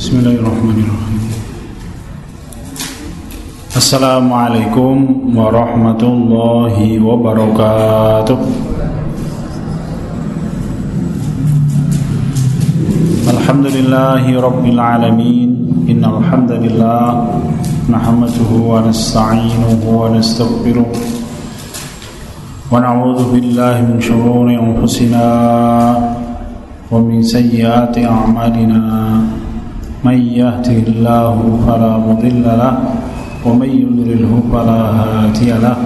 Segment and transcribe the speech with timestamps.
[0.00, 1.28] Bismillahirrahmanirrahim
[3.76, 8.38] Assalamualaikum warahmatullahi wabarakatuh
[13.28, 17.36] Alhamdulillahi rabbil alamin Innal hamdalillah
[17.92, 20.88] nahmaduhu wa nasta'inuhu wa nastaghfiruh
[22.72, 25.28] wa na'udzu billahi min shururi anfusina
[26.88, 28.80] wa min sayyiati a'malina
[30.04, 32.74] من يهده الله فلا مضل له
[33.44, 35.76] ومن يضلله فلا هادي له.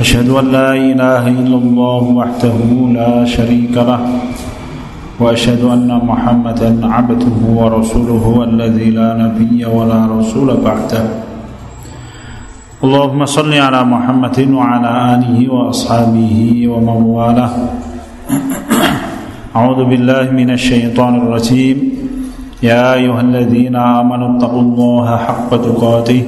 [0.00, 2.58] أشهد أن لا إله إلا الله وحده
[2.98, 4.00] لا شريك له
[5.20, 11.04] وأشهد أن محمدا عبده ورسوله الذي لا نبي ولا رسول بعده.
[12.82, 16.34] اللهم صل على محمد وعلى آله وأصحابه
[16.66, 17.54] ومن والاه.
[19.56, 21.78] أعوذ بالله من الشيطان الرجيم.
[22.63, 26.23] يا أيها الذين آمنوا اتقوا الله حق تقاته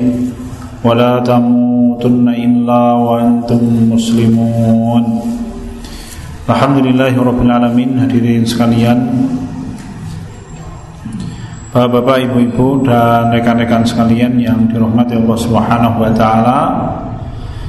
[0.83, 3.61] ولا تموتن إلا وأنتم
[3.93, 5.05] مسلمون
[6.49, 9.05] Alhamdulillahirrabbilalamin Hadirin sekalian
[11.69, 16.59] Bapak-bapak, ibu-ibu dan rekan-rekan sekalian yang dirahmati Allah Subhanahu wa taala.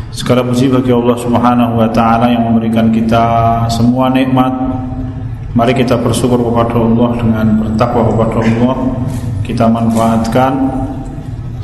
[0.08, 3.20] Segala puji bagi Allah Subhanahu wa taala yang memberikan kita
[3.68, 4.48] semua nikmat
[5.55, 8.75] Mari kita bersyukur kepada Allah dengan bertakwa kepada Allah.
[9.39, 10.51] Kita manfaatkan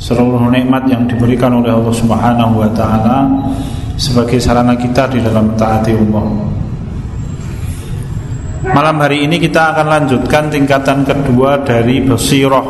[0.00, 3.28] seluruh nikmat yang diberikan oleh Allah Subhanahu wa taala
[4.00, 6.24] sebagai sarana kita di dalam taati Allah.
[8.72, 12.64] Malam hari ini kita akan lanjutkan tingkatan kedua dari basirah.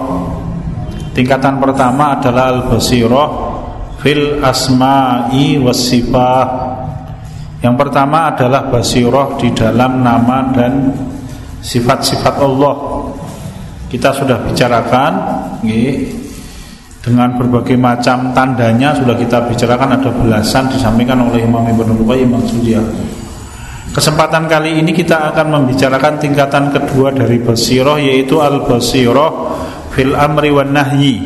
[1.14, 3.28] Tingkatan pertama adalah al-basirah
[4.02, 6.50] fil asma'i was sifat.
[7.62, 11.11] Yang pertama adalah basirah di dalam nama dan
[11.62, 12.74] sifat-sifat Allah
[13.86, 15.12] kita sudah bicarakan
[17.02, 22.44] dengan berbagai macam tandanya sudah kita bicarakan ada belasan disampaikan oleh Imam Ibnu Qayyim al
[23.92, 29.52] Kesempatan kali ini kita akan membicarakan tingkatan kedua dari basiroh yaitu al-basiroh
[29.92, 31.20] fil amri wan nahyi.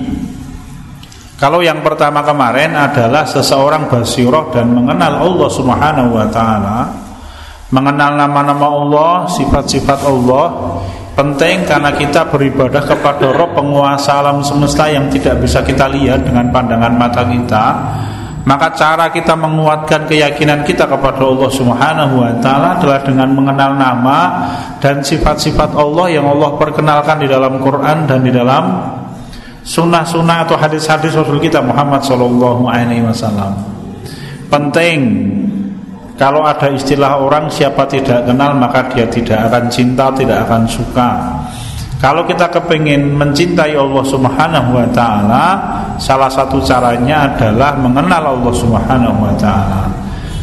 [1.39, 7.06] Kalau yang pertama kemarin adalah seseorang basiroh dan mengenal Allah Subhanahu wa taala
[7.67, 10.47] Mengenal nama-nama Allah, sifat-sifat Allah
[11.17, 16.53] penting karena kita beribadah kepada Roh penguasa alam semesta yang tidak bisa kita lihat dengan
[16.53, 17.67] pandangan mata kita.
[18.47, 24.19] Maka cara kita menguatkan keyakinan kita kepada Allah Subhanahu wa taala adalah dengan mengenal nama
[24.79, 28.65] dan sifat-sifat Allah yang Allah perkenalkan di dalam Quran dan di dalam
[29.67, 33.59] sunnah-sunnah atau hadis-hadis Rasul kita Muhammad Shallallahu alaihi wasallam.
[34.47, 34.99] Penting
[36.17, 41.11] kalau ada istilah orang siapa tidak kenal maka dia tidak akan cinta, tidak akan suka.
[42.01, 45.45] Kalau kita kepingin mencintai Allah Subhanahu wa taala,
[46.01, 49.89] salah satu caranya adalah mengenal Allah Subhanahu wa taala.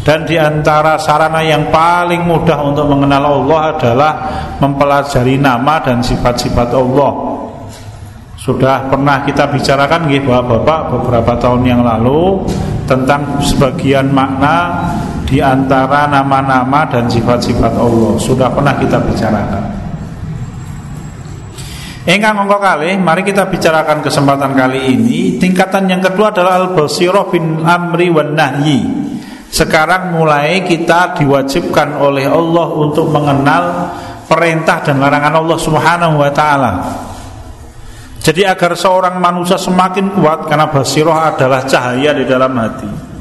[0.04, 4.14] Dan di antara sarana yang paling mudah untuk mengenal Allah adalah
[4.62, 7.12] mempelajari nama dan sifat-sifat Allah.
[8.36, 12.44] Sudah pernah kita bicarakan nggih Bapak-bapak beberapa tahun yang lalu
[12.84, 14.84] tentang sebagian makna
[15.34, 19.66] di antara nama-nama dan sifat-sifat Allah sudah pernah kita bicarakan.
[22.06, 25.42] Engkang ngongko kali, mari kita bicarakan kesempatan kali ini.
[25.42, 28.86] Tingkatan yang kedua adalah al-basirah bin amri wan nahyi.
[29.50, 33.90] Sekarang mulai kita diwajibkan oleh Allah untuk mengenal
[34.30, 36.72] perintah dan larangan Allah Subhanahu wa taala.
[38.22, 43.13] Jadi agar seorang manusia semakin kuat karena basirah adalah cahaya di dalam hati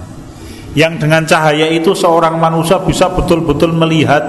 [0.72, 4.22] yang dengan cahaya itu seorang manusia bisa betul-betul melihat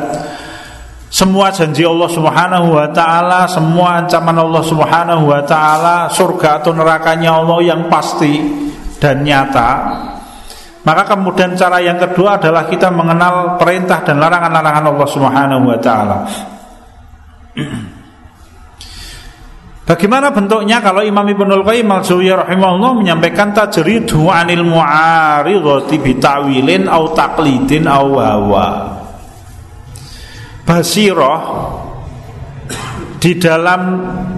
[1.14, 7.38] semua janji Allah Subhanahu wa taala, semua ancaman Allah Subhanahu wa taala, surga atau nerakanya
[7.38, 8.42] Allah yang pasti
[8.98, 9.72] dan nyata.
[10.84, 16.18] Maka kemudian cara yang kedua adalah kita mengenal perintah dan larangan-larangan Allah Subhanahu wa taala.
[19.84, 27.84] Bagaimana bentuknya kalau Imam Ibnul Qayyim al-Jauziyah rahimahullah menyampaikan tajridu anil mu'aridati bitawilin au taqlidin
[27.92, 28.68] au hawa.
[30.64, 31.40] Basirah
[33.20, 33.82] di dalam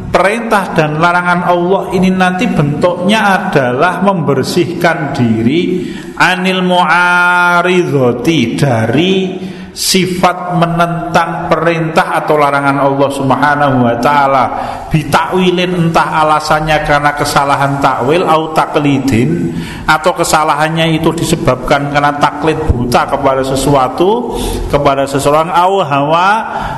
[0.09, 9.13] perintah dan larangan Allah ini nanti bentuknya adalah membersihkan diri anil mu'aridati dari
[9.75, 14.45] sifat menentang perintah atau larangan Allah Subhanahu wa taala.
[14.87, 19.51] Bitakwilin entah alasannya karena kesalahan takwil atau taklidin
[19.83, 24.39] atau kesalahannya itu disebabkan karena taklid buta kepada sesuatu
[24.71, 26.29] kepada seseorang au hawa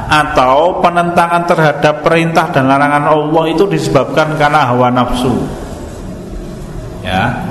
[0.09, 5.38] atau penentangan terhadap perintah dan larangan Allah itu disebabkan karena hawa nafsu.
[7.05, 7.45] Ya.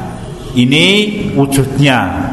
[0.57, 0.87] Ini
[1.37, 2.33] wujudnya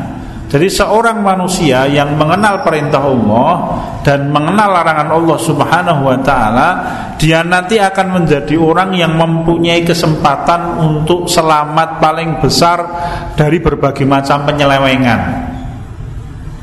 [0.54, 3.74] jadi seorang manusia yang mengenal perintah Allah
[4.06, 6.70] dan mengenal larangan Allah Subhanahu wa taala,
[7.18, 12.86] dia nanti akan menjadi orang yang mempunyai kesempatan untuk selamat paling besar
[13.34, 15.22] dari berbagai macam penyelewengan.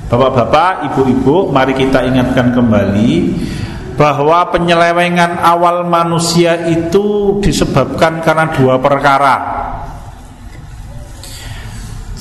[0.06, 3.10] Bapak-bapak, ibu-ibu, mari kita ingatkan kembali
[3.98, 9.59] bahwa penyelewengan awal manusia itu disebabkan karena dua perkara.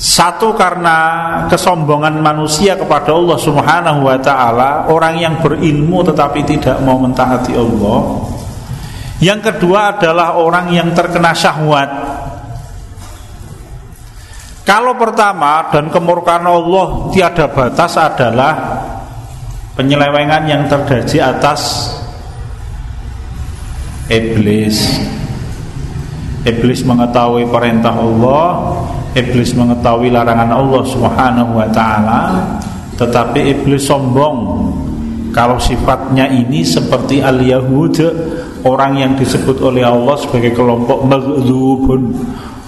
[0.00, 0.96] Satu karena
[1.52, 8.24] kesombongan manusia kepada Allah Subhanahu wa taala, orang yang berilmu tetapi tidak mau mentaati Allah.
[9.20, 11.92] Yang kedua adalah orang yang terkena syahwat.
[14.64, 18.52] Kalau pertama dan kemurkaan Allah tiada batas adalah
[19.76, 21.92] penyelewengan yang terjadi atas
[24.08, 24.80] iblis.
[26.40, 32.46] Iblis mengetahui perintah Allah Iblis mengetahui larangan Allah Subhanahu wa taala,
[32.94, 34.70] tetapi iblis sombong.
[35.34, 37.98] Kalau sifatnya ini seperti al-yahud,
[38.62, 42.02] orang yang disebut oleh Allah sebagai kelompok maghdubun,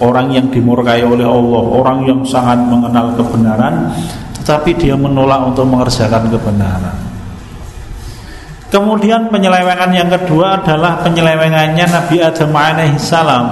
[0.03, 3.91] orang yang dimurkai oleh Allah, orang yang sangat mengenal kebenaran,
[4.43, 7.12] tetapi dia menolak untuk mengerjakan kebenaran.
[8.73, 13.45] Kemudian penyelewengan yang kedua adalah penyelewengannya Nabi Adam alaihissalam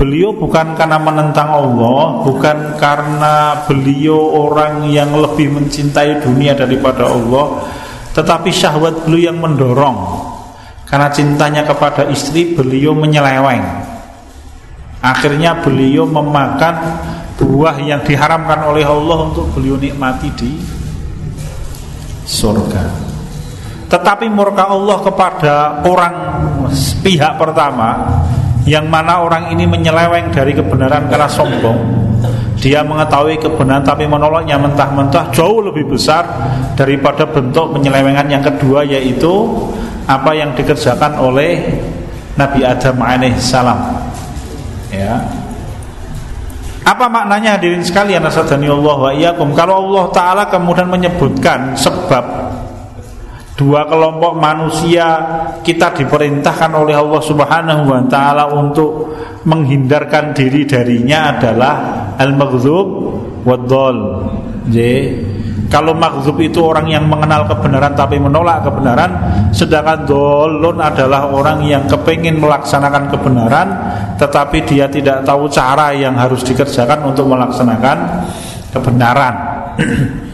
[0.00, 4.16] Beliau bukan karena menentang Allah, bukan karena beliau
[4.48, 7.68] orang yang lebih mencintai dunia daripada Allah,
[8.16, 9.98] tetapi syahwat beliau yang mendorong.
[10.88, 13.60] Karena cintanya kepada istri, beliau menyeleweng.
[15.04, 16.80] Akhirnya beliau memakan
[17.36, 20.64] buah yang diharamkan oleh Allah untuk beliau nikmati di
[22.24, 23.09] surga.
[23.90, 26.14] Tetapi murka Allah kepada orang
[27.02, 28.22] pihak pertama
[28.62, 31.78] yang mana orang ini menyeleweng dari kebenaran karena sombong.
[32.60, 36.22] Dia mengetahui kebenaran tapi menolaknya mentah-mentah jauh lebih besar
[36.78, 39.32] daripada bentuk penyelewengan yang kedua yaitu
[40.06, 41.58] apa yang dikerjakan oleh
[42.38, 43.78] Nabi Adam alaihissalam
[44.92, 45.18] ya.
[46.80, 49.12] Apa maknanya hadirin sekalian asadani Allah wa
[49.54, 52.49] kalau Allah taala kemudian menyebutkan sebab
[53.60, 55.20] dua kelompok manusia
[55.60, 59.12] kita diperintahkan oleh Allah Subhanahu wa taala untuk
[59.44, 61.74] menghindarkan diri darinya adalah
[62.16, 62.88] al-maghdhub
[63.44, 63.96] wad-dhal.
[65.70, 69.10] Kalau maghdhub itu orang yang mengenal kebenaran tapi menolak kebenaran,
[69.52, 73.68] sedangkan dolun adalah orang yang kepingin melaksanakan kebenaran
[74.16, 78.24] tetapi dia tidak tahu cara yang harus dikerjakan untuk melaksanakan
[78.72, 79.34] kebenaran.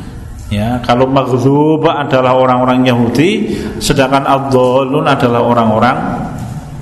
[0.46, 3.50] Ya, kalau maghdhub adalah orang-orang Yahudi,
[3.82, 5.98] sedangkan Abdulun adalah orang-orang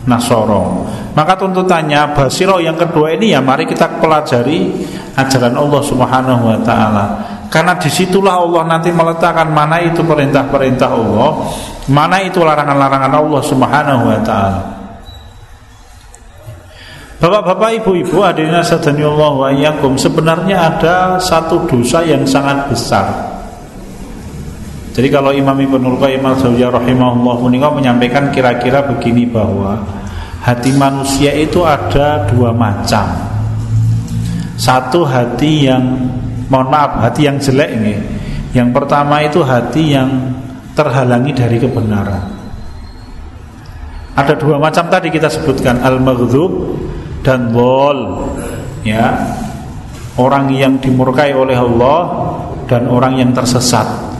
[0.05, 0.85] Nasoro.
[1.17, 4.69] Maka tuntutannya basiro yang kedua ini ya mari kita pelajari
[5.17, 7.05] ajaran Allah Subhanahu wa taala.
[7.49, 11.49] Karena di situlah Allah nanti meletakkan mana itu perintah-perintah Allah,
[11.89, 14.61] mana itu larangan-larangan Allah Subhanahu wa taala.
[17.17, 19.49] Bapak-bapak, ibu-ibu, hadirin Allah wa
[19.97, 23.34] sebenarnya ada satu dosa yang sangat besar
[24.95, 27.37] jadi kalau Imam Ibnul Qayyim al-Jauziyah rahimahullah
[27.75, 29.83] menyampaikan kira-kira begini bahwa
[30.39, 33.03] hati manusia itu ada dua macam.
[34.55, 35.83] Satu hati yang
[36.47, 37.99] mohon maaf, hati yang jelek ini.
[38.55, 40.31] Yang pertama itu hati yang
[40.79, 42.31] terhalangi dari kebenaran.
[44.15, 46.79] Ada dua macam tadi kita sebutkan al-maghdhub
[47.27, 48.31] dan wal.
[48.87, 49.11] Ya.
[50.15, 52.31] Orang yang dimurkai oleh Allah
[52.71, 54.14] dan orang yang tersesat.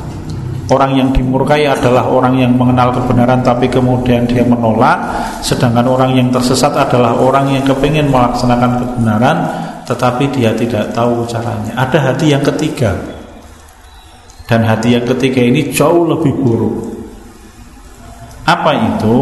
[0.65, 4.97] Orang yang dimurkai adalah orang yang mengenal kebenaran tapi kemudian dia menolak.
[5.45, 9.37] Sedangkan orang yang tersesat adalah orang yang kepingin melaksanakan kebenaran
[9.85, 11.77] Tetapi dia tidak tahu caranya.
[11.77, 12.97] Ada hati yang ketiga.
[14.49, 16.77] Dan hati yang ketiga ini jauh lebih buruk.
[18.49, 19.21] Apa itu?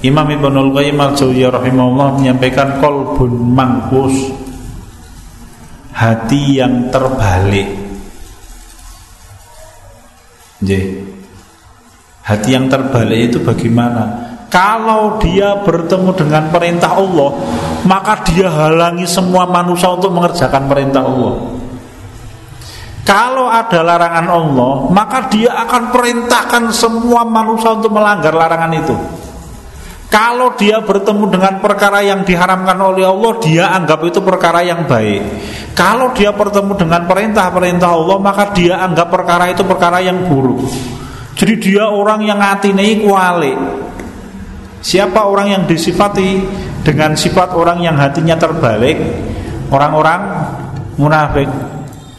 [0.00, 4.32] Imam Ibnul Qayyim al-Jauziyah rahimahullah menyampaikan kolbun mangkus
[5.92, 7.89] Hati yang terbalik
[10.60, 11.10] Jadi,
[12.20, 14.30] Hati yang terbalik itu bagaimana?
[14.46, 17.30] Kalau dia bertemu dengan perintah Allah,
[17.86, 21.34] maka dia halangi semua manusia untuk mengerjakan perintah Allah.
[23.06, 28.94] Kalau ada larangan Allah, maka dia akan perintahkan semua manusia untuk melanggar larangan itu.
[30.10, 35.22] Kalau dia bertemu dengan perkara yang diharamkan oleh Allah, dia anggap itu perkara yang baik.
[35.78, 40.66] Kalau dia bertemu dengan perintah-perintah Allah, maka dia anggap perkara itu perkara yang buruk.
[41.38, 43.54] Jadi dia orang yang atine kuali.
[44.82, 46.42] Siapa orang yang disifati
[46.82, 48.98] dengan sifat orang yang hatinya terbalik?
[49.70, 50.20] Orang-orang
[50.98, 51.46] munafik.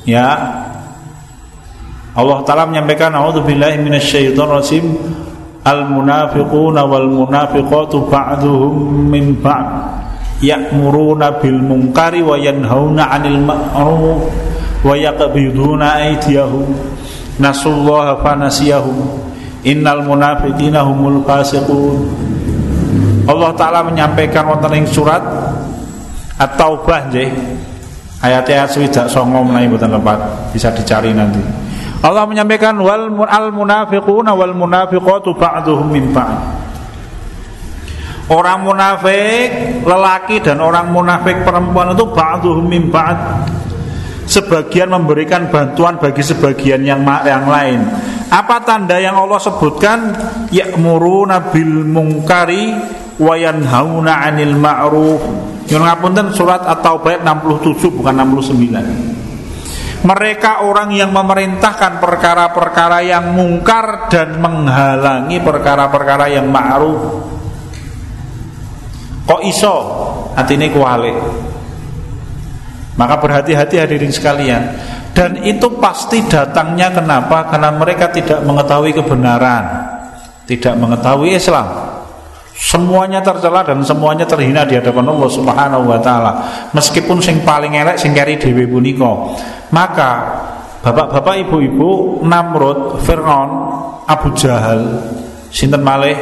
[0.07, 0.31] Ya,
[2.15, 5.30] Allah Ta'ala menyampaikan A'udzubillahi minasyaitonirrajim Al-munafiquna
[8.09, 10.01] ba'duhum min ba'd.
[10.41, 14.25] Ya'muruna bil munkari wa yanhauna 'anil ma'ruf
[14.81, 16.65] wa yaqbiduna aydiyahum.
[17.37, 19.29] Nasullaha fanasiyahum
[19.61, 22.09] Innal munafiqina humul fasiqun.
[23.29, 25.21] Allah Ta'ala menyampaikan wonten surat
[26.41, 27.29] At-Taubah nggih.
[28.25, 30.17] Ayat-ayat swidak songo menawi boten lepat.
[30.49, 31.41] Bisa dicari nanti
[32.01, 36.33] Allah menyampaikan wal al munafiquna wal munafiqatu ba'dhum min ba'd.
[38.31, 39.49] Orang munafik
[39.85, 43.45] lelaki dan orang munafik perempuan itu ba'dhum min ba'd.
[44.25, 47.85] Sebagian memberikan bantuan bagi sebagian yang yang lain.
[48.33, 49.99] Apa tanda yang Allah sebutkan?
[50.49, 52.73] Ya'muruna bil mungkari
[53.21, 55.21] wa yanhauna 'anil ma'ruf.
[55.69, 59.20] Yang ngapunten surat At-Taubah 67 bukan 69
[60.01, 67.01] mereka orang yang memerintahkan perkara-perkara yang mungkar dan menghalangi perkara-perkara yang ma'ruf.
[69.29, 69.75] Kok iso?
[70.33, 71.13] Artinya kuali.
[72.97, 74.63] Maka berhati-hati hadirin sekalian.
[75.11, 77.51] Dan itu pasti datangnya kenapa?
[77.51, 79.63] Karena mereka tidak mengetahui kebenaran,
[80.47, 81.90] tidak mengetahui Islam.
[82.61, 86.31] Semuanya tercela dan semuanya terhina di hadapan Allah Subhanahu wa taala.
[86.77, 89.33] Meskipun sing paling elek sing kari dhewe punika.
[89.73, 90.09] Maka
[90.85, 93.49] bapak-bapak ibu-ibu Namrud, Fir'aun,
[94.05, 94.77] Abu Jahal,
[95.49, 96.13] sinten malih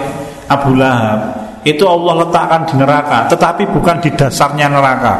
[0.47, 1.35] Abu Lahab
[1.67, 5.15] itu Allah letakkan di neraka, tetapi bukan di dasarnya neraka.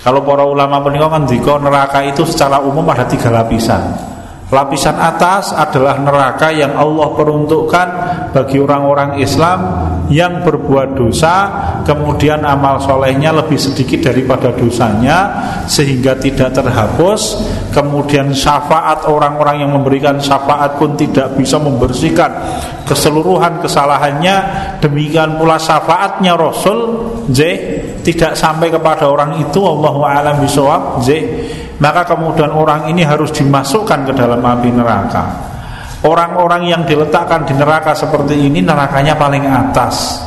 [0.00, 4.09] Kalau para ulama menikah kan neraka itu secara umum ada tiga lapisan.
[4.50, 7.88] Lapisan atas adalah neraka yang Allah peruntukkan
[8.34, 9.58] bagi orang-orang Islam
[10.10, 11.34] yang berbuat dosa
[11.86, 15.18] Kemudian amal solehnya lebih sedikit daripada dosanya
[15.70, 17.46] Sehingga tidak terhapus.
[17.70, 22.34] Kemudian syafaat orang-orang yang memberikan syafaat pun tidak bisa membersihkan
[22.90, 24.36] Keseluruhan kesalahannya.
[24.82, 27.38] Demikian pula syafaatnya Rasul J
[28.00, 31.08] Tidak sampai kepada orang itu Allahu'alam bisawab J
[31.80, 35.24] maka kemudian orang ini harus dimasukkan ke dalam api neraka.
[36.04, 40.20] Orang-orang yang diletakkan di neraka seperti ini nerakanya paling atas.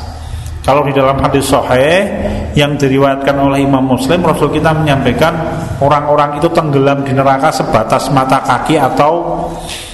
[0.65, 2.09] Kalau di dalam hadis sahih
[2.57, 5.33] yang diriwayatkan oleh Imam Muslim, Rasul kita menyampaikan
[5.81, 9.45] orang-orang itu tenggelam di neraka sebatas mata kaki atau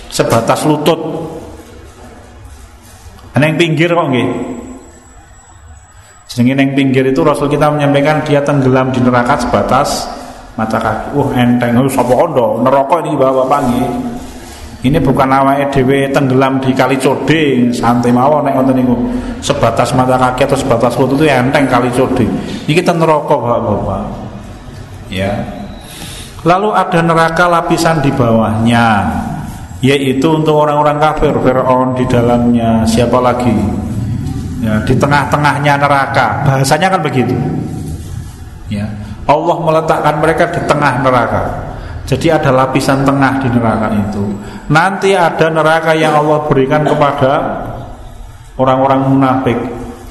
[0.07, 0.99] sebatas lutut.
[3.39, 4.29] Neng pinggir kok nggih?
[6.29, 10.05] Jenenge neng pinggir itu Rasul kita menyampaikan dia tenggelam di neraka sebatas
[10.53, 11.17] mata kaki.
[11.17, 11.73] Wah enteng.
[11.73, 12.61] Itu sapa kondo?
[12.61, 13.89] Neraka ini bapak-bapak nggih.
[14.79, 18.95] Ini bukan awake dhewe tenggelam di kali code santai mawon nek ngoten niku.
[19.41, 24.03] Sebatas mata kaki atau sebatas lutut itu enteng kali code ini kita neraka bapak-bapak
[25.09, 25.33] ya.
[26.45, 28.85] Lalu ada neraka lapisan di bawahnya
[29.81, 31.33] yaitu untuk orang-orang kafir.
[31.33, 32.85] Fir'aun di dalamnya.
[32.85, 33.88] Siapa lagi
[34.69, 37.33] ya, di tengah-tengahnya neraka bahasanya kan begitu
[38.69, 38.85] ya
[39.29, 41.43] Allah meletakkan mereka di tengah neraka.
[42.09, 44.25] Jadi ada lapisan tengah di neraka itu.
[44.73, 47.33] Nanti ada neraka yang Allah berikan kepada
[48.57, 49.57] orang-orang munafik,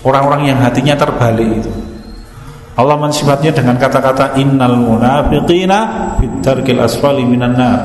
[0.06, 1.72] orang-orang yang hatinya terbalik itu.
[2.78, 7.80] Allah mensifatnya dengan kata-kata innal munafiqina fitarkil asfali minan nar.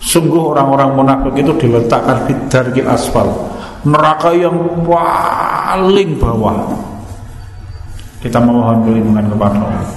[0.00, 3.28] Sungguh orang-orang munafik itu diletakkan fitarkil asfal,
[3.84, 4.56] neraka yang
[5.64, 6.60] paling bawah.
[8.20, 9.88] Kita memohon perlindungan kepada Allah.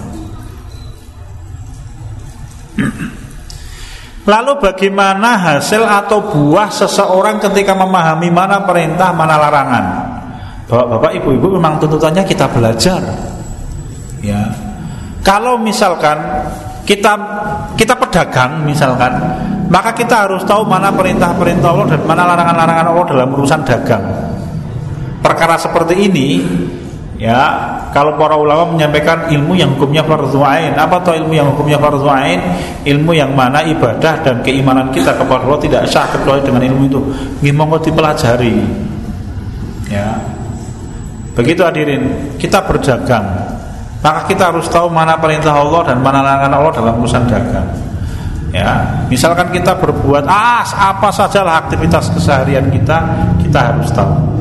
[4.27, 9.85] Lalu bagaimana hasil atau buah seseorang ketika memahami mana perintah, mana larangan?
[10.67, 12.99] Bapak-bapak, ibu-ibu memang tuntutannya kita belajar.
[14.19, 14.51] Ya.
[15.23, 16.19] Kalau misalkan
[16.83, 17.15] kita
[17.79, 19.15] kita pedagang misalkan,
[19.71, 24.03] maka kita harus tahu mana perintah-perintah Allah dan mana larangan-larangan Allah dalam urusan dagang.
[25.19, 26.29] Perkara seperti ini
[27.17, 27.49] Ya,
[27.97, 32.05] kalau para ulama menyampaikan ilmu yang hukumnya fardhu ain, apa toh ilmu yang hukumnya fardhu
[32.05, 32.37] ain?
[32.85, 37.01] Ilmu yang mana ibadah dan keimanan kita kepada Allah tidak sah kecuali dengan ilmu itu.
[37.41, 37.57] Nggih
[37.89, 38.53] dipelajari.
[39.89, 40.13] Ya.
[41.33, 43.25] Begitu hadirin, kita berdagang.
[44.05, 47.65] Maka kita harus tahu mana perintah Allah dan mana larangan Allah dalam urusan dagang.
[48.53, 50.61] Ya, misalkan kita berbuat ah
[50.93, 52.97] apa sajalah aktivitas keseharian kita,
[53.41, 54.36] kita harus tahu.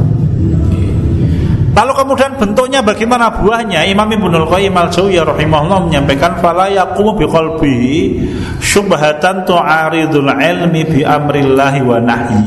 [1.76, 3.84] Lalu kemudian bentuknya bagaimana buahnya?
[3.84, 8.16] Imam Ibnul Qayyim al-Jauziyah rahimahullah menyampaikan fala yaqumu biqalbi
[8.64, 12.40] syubhatan tu'aridul ilmi bi amrillahi wa nahyi.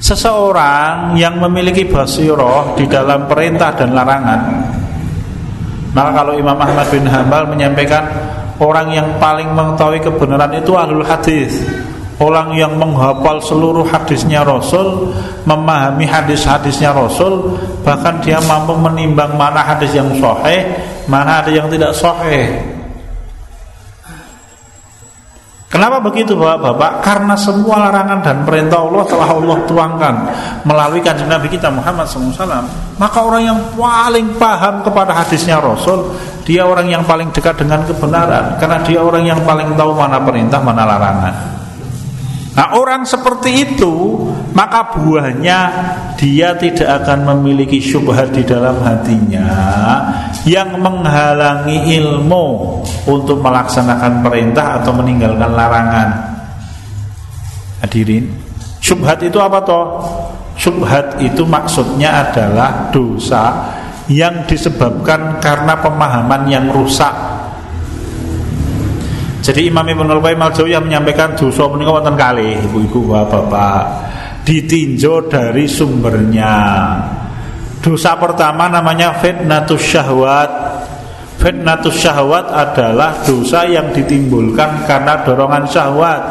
[0.00, 4.40] Seseorang yang memiliki basiroh di dalam perintah dan larangan
[5.96, 8.04] Maka kalau Imam Ahmad bin Hambal menyampaikan
[8.60, 11.64] Orang yang paling mengetahui kebenaran itu ahlul hadis
[12.16, 15.12] Orang yang menghafal seluruh hadisnya Rasul
[15.44, 20.64] Memahami hadis-hadisnya Rasul Bahkan dia mampu menimbang mana hadis yang sahih
[21.04, 22.76] Mana ada yang tidak sahih
[25.66, 27.04] Kenapa begitu Bapak-bapak?
[27.04, 30.14] Karena semua larangan dan perintah Allah telah Allah tuangkan
[30.62, 32.64] melalui kanjeng Nabi kita Muhammad SAW.
[32.96, 38.56] Maka orang yang paling paham kepada hadisnya Rasul, dia orang yang paling dekat dengan kebenaran,
[38.62, 41.55] karena dia orang yang paling tahu mana perintah, mana larangan.
[42.56, 44.24] Nah orang seperti itu
[44.56, 45.58] Maka buahnya
[46.16, 49.44] Dia tidak akan memiliki syubhat di dalam hatinya
[50.48, 56.08] Yang menghalangi ilmu Untuk melaksanakan perintah Atau meninggalkan larangan
[57.84, 58.32] Hadirin
[58.80, 59.86] Syubhat itu apa toh?
[60.56, 63.68] Syubhat itu maksudnya adalah dosa
[64.08, 67.35] Yang disebabkan karena pemahaman yang rusak
[69.46, 73.84] jadi Imam Ibnu Qayyim al-Jauziyah menyampaikan dosa menika wonten kali ibu-ibu bapak-bapak
[74.42, 76.54] ditinjau dari sumbernya.
[77.78, 80.50] Dosa pertama namanya fitnatus syahwat.
[81.38, 86.22] Fitnatus syahwat adalah dosa yang ditimbulkan karena dorongan syahwat.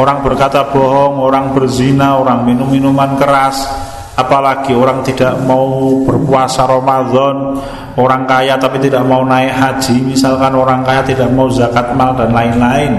[0.00, 3.68] Orang berkata bohong, orang berzina, orang minum minuman keras,
[4.16, 7.60] apalagi orang tidak mau berpuasa Ramadan
[8.00, 12.32] orang kaya tapi tidak mau naik haji misalkan orang kaya tidak mau zakat mal dan
[12.32, 12.92] lain-lain.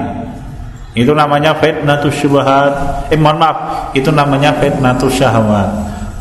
[0.98, 2.74] Itu namanya fitnatus syubhat.
[3.14, 5.70] Eh mohon maaf itu namanya fitnatus syahwat.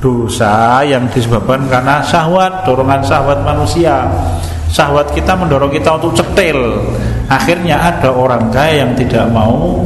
[0.05, 4.05] Dosa yang disebabkan karena syahwat dorongan syahwat manusia.
[4.69, 6.77] Syahwat kita mendorong kita untuk cetil.
[7.33, 9.81] Akhirnya ada orang kaya yang tidak mau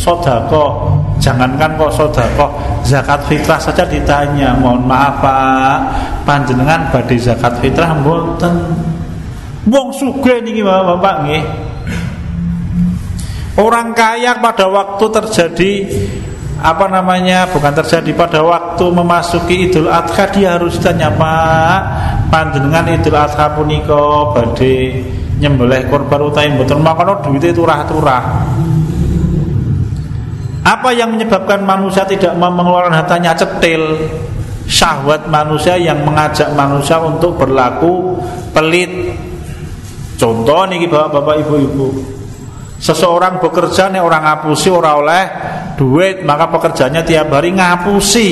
[0.00, 0.96] sodako.
[1.20, 2.48] Jangankan kok sodako
[2.88, 4.56] zakat fitrah saja ditanya.
[4.56, 5.78] Mohon maaf pak.
[6.24, 8.56] Panjenengan badai zakat fitrah mboten?
[9.68, 11.44] Wong suge niki bapak nggih.
[13.60, 15.72] Orang kaya pada waktu terjadi
[16.60, 21.80] apa namanya bukan terjadi pada waktu memasuki Idul Adha dia harus tanya Pak
[22.28, 25.04] panjenengan Idul Adha puniko badai
[25.40, 26.84] nyembelih korban utai mboten?
[26.84, 28.22] Makono duitnya turah-turah
[30.60, 33.96] apa yang menyebabkan manusia tidak mau mengeluarkan hartanya cetil?
[34.70, 38.22] Syahwat manusia yang mengajak manusia untuk berlaku
[38.54, 39.16] pelit.
[40.20, 41.88] Contoh nih bapak-bapak ibu-ibu.
[42.80, 45.24] Seseorang bekerja nih orang ngapusi orang oleh
[45.74, 48.28] duit, maka pekerjaannya tiap hari ngapusi.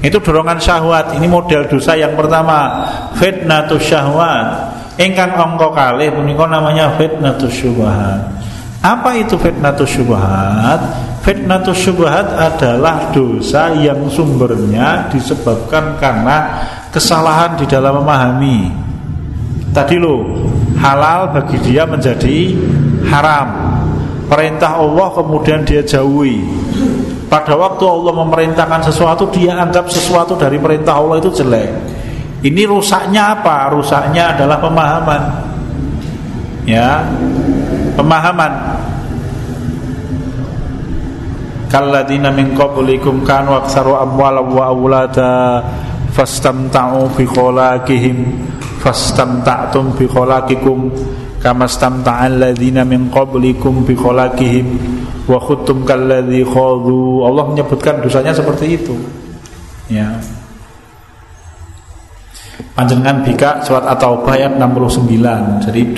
[0.00, 1.12] Itu dorongan syahwat.
[1.16, 2.88] Ini model dosa yang pertama,
[3.20, 4.48] fitnatus syahwat.
[5.00, 8.20] Engkang ongko kali punika namanya fitnatus syubhat.
[8.84, 10.80] Apa itu fitnatus syubhat?
[11.20, 18.72] Fitnatus syubhat adalah dosa yang sumbernya disebabkan karena kesalahan di dalam memahami.
[19.68, 20.24] Tadi lo
[20.80, 22.56] halal bagi dia menjadi
[23.12, 23.48] haram.
[24.32, 26.40] Perintah Allah kemudian dia jauhi.
[27.28, 31.68] Pada waktu Allah memerintahkan sesuatu dia anggap sesuatu dari perintah Allah itu jelek.
[32.40, 33.68] Ini rusaknya apa?
[33.76, 35.22] Rusaknya adalah pemahaman.
[36.64, 37.04] Ya,
[37.94, 38.69] pemahaman
[41.70, 45.62] kalladina min qablikum kanu aktsaru amwala wa aulada
[46.10, 48.18] fastamta'u bi khalaqihim
[48.82, 50.90] fastamta'tum bi khalaqikum
[51.38, 54.66] kama stamta'a alladhina min qablikum bi khalaqihim
[55.30, 58.94] wa khuttum kalladhi khadu Allah menyebutkan dosanya seperti itu.
[59.86, 60.18] Ya
[62.80, 65.12] Panjenengan bika surat At-Taubah ayat 69.
[65.68, 65.92] Jadi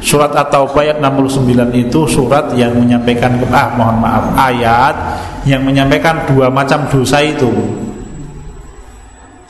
[0.00, 4.96] surat At-Taubah ayat 69 itu surat yang menyampaikan ah mohon maaf ayat
[5.44, 7.52] yang menyampaikan dua macam dosa itu.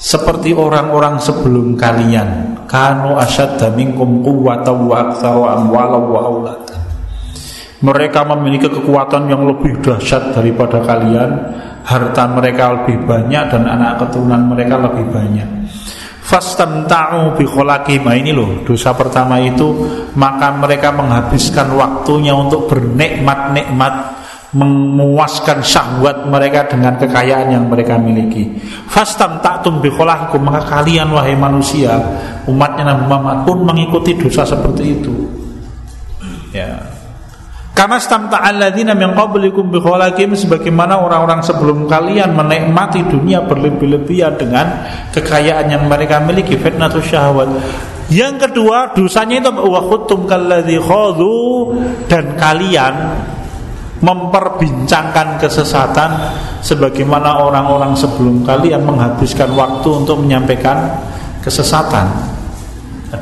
[0.02, 6.62] Seperti orang-orang sebelum kalian, kanu asyadda minkum quwwatan wa aktsaru amwala wa aulad.
[7.86, 11.38] Mereka memiliki kekuatan yang lebih dahsyat daripada kalian,
[11.86, 15.58] harta mereka lebih banyak dan anak keturunan mereka lebih banyak
[16.28, 19.64] fastamta'u bi khalaqihim ini loh dosa pertama itu
[20.12, 28.48] maka mereka menghabiskan waktunya untuk bernikmat-nikmat memuaskan syahwat mereka dengan kekayaan yang mereka miliki.
[28.88, 31.96] Fastam ta'tum bi khalaqikum maka kalian wahai manusia
[32.48, 35.12] umatnya Nabi Muhammad pun mengikuti dosa seperti itu.
[36.52, 36.97] Ya
[37.78, 39.78] Kama stamta'alladzina min qablikum bi
[40.34, 44.82] sebagaimana orang-orang sebelum kalian menikmati dunia berlebih-lebihan dengan
[45.14, 47.46] kekayaan yang mereka miliki fitnatus syahwat.
[48.10, 51.70] Yang kedua, dosanya itu wa khuttum kalladzi khadu
[52.10, 52.94] dan kalian
[54.02, 60.98] memperbincangkan kesesatan sebagaimana orang-orang sebelum kalian menghabiskan waktu untuk menyampaikan
[61.46, 62.10] kesesatan.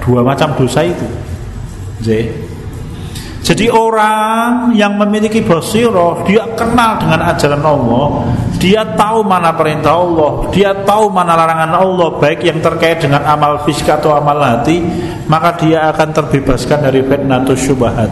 [0.00, 1.04] Dua macam dosa itu.
[2.00, 2.55] Jadi
[3.46, 8.26] jadi orang yang memiliki basiroh Dia kenal dengan ajaran Allah
[8.58, 13.62] Dia tahu mana perintah Allah Dia tahu mana larangan Allah Baik yang terkait dengan amal
[13.62, 14.82] fisik atau amal hati
[15.30, 18.10] Maka dia akan terbebaskan dari fitnatus syubahat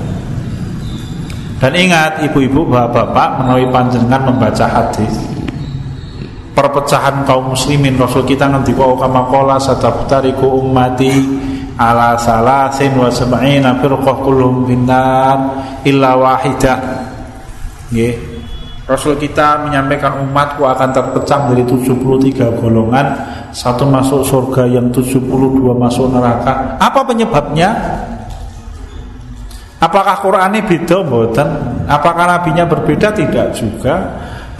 [1.58, 5.18] Dan ingat ibu-ibu bapak-bapak Menawi panjenengan membaca hadis.
[6.54, 11.10] Perpecahan kaum muslimin Rasul kita nanti kau kama kola Sataftariku ummati
[11.74, 15.38] ala salasin wa sab'ina firqah kulluhum finnar
[15.82, 16.78] illa wahidah
[17.90, 18.34] nggih
[18.84, 23.16] Rasul kita menyampaikan umatku akan terpecah dari 73 golongan
[23.48, 25.24] Satu masuk surga yang 72
[25.72, 27.72] masuk neraka Apa penyebabnya?
[29.80, 31.00] Apakah Qurannya beda?
[31.00, 31.48] Mboten.
[31.88, 33.08] Apakah nabinya berbeda?
[33.16, 33.94] Tidak juga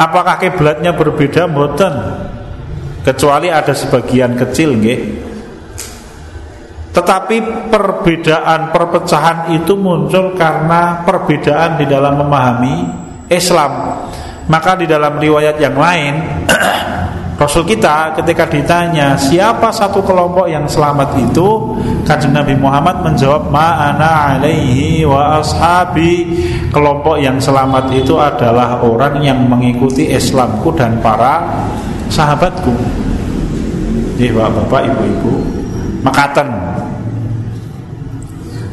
[0.01, 1.45] Apakah kiblatnya berbeda?
[1.45, 1.95] Mboten.
[3.05, 5.24] Kecuali ada sebagian kecil nggih
[6.95, 12.87] tetapi perbedaan perpecahan itu muncul karena perbedaan di dalam memahami
[13.27, 13.99] Islam.
[14.47, 16.15] Maka di dalam riwayat yang lain
[17.41, 21.75] Rasul kita ketika ditanya siapa satu kelompok yang selamat itu?
[22.07, 26.31] Kanjeng Nabi Muhammad menjawab ma'ana alaihi wa ashabi.
[26.71, 31.43] Kelompok yang selamat itu adalah orang yang mengikuti Islamku dan para
[32.07, 32.71] sahabatku.
[34.15, 35.55] Jadi bapak-bapak ibu-ibu
[36.05, 36.74] Makaten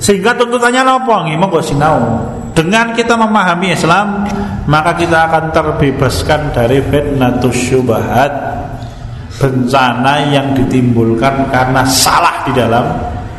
[0.02, 2.26] sehingga tuntutannya nggih monggo sinau.
[2.52, 4.28] Dengan kita memahami Islam,
[4.66, 8.34] maka kita akan terbebaskan dari fitnatus syubhat,
[9.40, 12.86] bencana yang ditimbulkan karena salah di dalam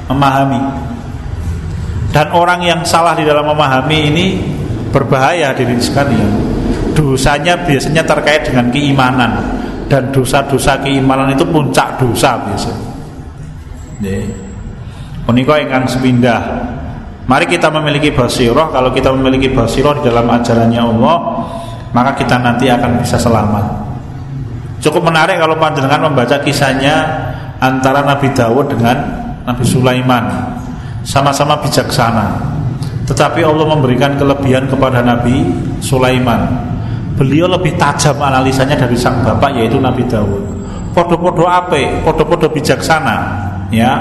[0.09, 0.61] memahami.
[2.15, 4.27] Dan orang yang salah di dalam memahami ini
[4.95, 6.31] berbahaya diri sekalian.
[6.95, 9.33] Dosanya biasanya terkait dengan keimanan
[9.91, 12.81] dan dosa-dosa keimanan itu puncak dosa biasanya.
[14.01, 14.42] Yeah.
[15.31, 16.41] Menika ingkang sepindah.
[17.31, 18.71] Mari kita memiliki basirah.
[18.75, 21.17] Kalau kita memiliki basirah di dalam ajarannya Allah
[21.93, 23.65] Maka kita nanti akan bisa selamat.
[24.81, 27.05] Cukup menarik kalau panjenengan membaca kisahnya
[27.63, 28.97] Antara Nabi Dawud dengan
[29.47, 30.25] Nabi Sulaiman.
[31.07, 32.35] Sama-sama bijaksana.
[33.07, 35.47] Tetapi Allah memberikan kelebihan kepada Nabi
[35.79, 36.49] Sulaiman.
[37.15, 40.43] Beliau lebih tajam analisanya dari sang bapak yaitu Nabi Dawud.
[40.91, 43.97] Podo-podo ape, podo-podo bijaksana Ya,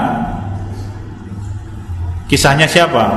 [2.32, 3.12] Kisahnya siapa?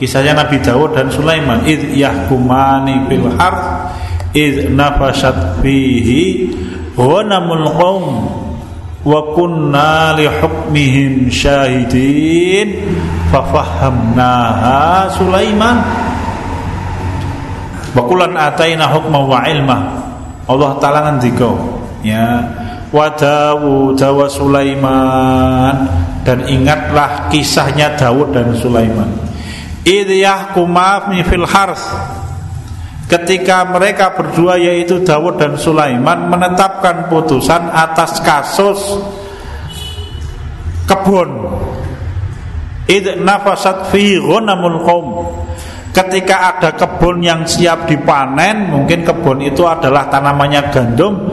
[0.00, 1.68] Kisahnya Nabi Dawud dan Sulaiman.
[1.68, 3.92] Id yahkumani fil harth
[4.32, 6.48] id nafashat fihi
[6.96, 8.04] ghanamul qaum
[9.04, 12.88] wa kunna li hukmihim syahidin
[13.28, 15.76] fafahamnaha Sulaiman
[17.92, 19.78] wa kullan ataina hukma wa ilma
[20.48, 21.52] Allah taala ngendika
[22.00, 22.44] ya
[22.92, 25.95] wa Dawud wa Sulaiman
[26.26, 29.06] dan ingatlah kisahnya Daud dan Sulaiman.
[29.86, 31.86] Idyah kumaf fil harth
[33.06, 38.98] Ketika mereka berdua yaitu Dawud dan Sulaiman menetapkan putusan atas kasus
[40.90, 41.30] kebun.
[42.90, 45.06] Id nafasat fi ghanamul qaum
[45.96, 51.32] Ketika ada kebun yang siap dipanen, mungkin kebun itu adalah tanamannya gandum.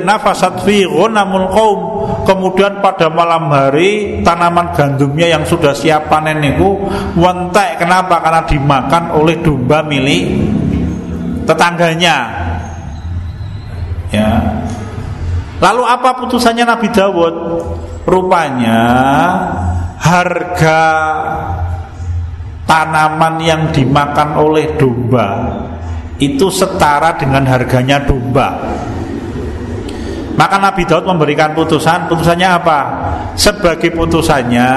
[0.00, 1.80] Nafasat fi ghanamul qaum.
[2.24, 6.80] Kemudian pada malam hari tanaman gandumnya yang sudah siap panen itu
[7.12, 8.24] wentek kenapa?
[8.24, 10.48] Karena dimakan oleh domba milik
[11.44, 12.16] tetangganya.
[14.16, 14.30] Ya.
[15.60, 17.34] Lalu apa putusannya Nabi Dawud?
[18.08, 18.80] Rupanya
[20.00, 20.80] harga
[22.70, 25.58] tanaman yang dimakan oleh domba
[26.22, 28.78] itu setara dengan harganya domba.
[30.38, 32.78] Maka Nabi Daud memberikan putusan, putusannya apa?
[33.34, 34.70] Sebagai putusannya,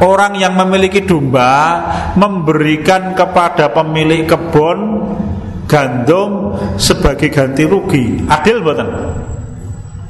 [0.00, 1.82] orang yang memiliki domba
[2.14, 4.78] memberikan kepada pemilik kebun
[5.68, 8.24] gandum sebagai ganti rugi.
[8.32, 8.88] Adil betul?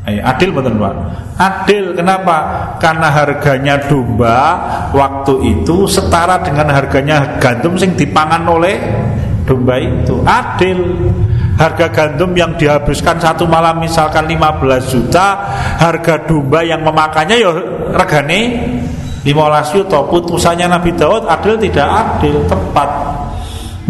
[0.08, 0.94] Eh, adil betul Pak?
[1.36, 2.36] Adil kenapa?
[2.80, 4.56] Karena harganya domba
[4.96, 8.80] waktu itu setara dengan harganya gandum sing dipangan oleh
[9.44, 10.24] domba itu.
[10.24, 10.80] Adil.
[11.58, 15.42] Harga gandum yang dihabiskan satu malam misalkan 15 juta,
[15.74, 17.50] harga domba yang memakannya ya
[17.98, 18.40] regane
[19.26, 19.98] 15 juta.
[20.06, 22.86] Putusannya Nabi Daud adil tidak adil, tepat.